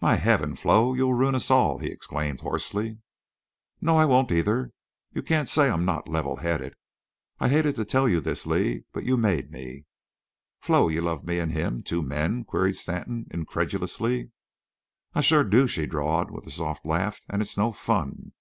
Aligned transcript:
"My 0.00 0.16
Heaven! 0.16 0.56
Flo—you'll 0.56 1.14
ruin 1.14 1.36
us 1.36 1.48
all!" 1.48 1.78
he 1.78 1.92
exclaimed, 1.92 2.40
hoarsely. 2.40 2.98
"No, 3.80 3.96
I 3.96 4.04
won't 4.04 4.32
either. 4.32 4.72
You 5.12 5.22
can't 5.22 5.48
say 5.48 5.70
I'm 5.70 5.84
not 5.84 6.08
level 6.08 6.38
headed. 6.38 6.74
I 7.38 7.48
hated 7.50 7.76
to 7.76 7.84
tell 7.84 8.08
you 8.08 8.18
this, 8.20 8.46
Lee, 8.46 8.82
but 8.92 9.04
you 9.04 9.16
made 9.16 9.52
me." 9.52 9.84
"Flo, 10.58 10.88
you 10.88 11.02
love 11.02 11.22
me 11.22 11.38
an' 11.38 11.50
him—two 11.50 12.02
men?" 12.02 12.42
queried 12.42 12.74
Stanton, 12.78 13.28
incredulously. 13.30 14.32
"I 15.14 15.20
shore 15.20 15.44
do," 15.44 15.68
she 15.68 15.86
drawled, 15.86 16.32
with 16.32 16.48
a 16.48 16.50
soft 16.50 16.84
laugh. 16.84 17.20
"And 17.28 17.40
it's 17.40 17.56
no 17.56 17.70
fun." 17.70 18.32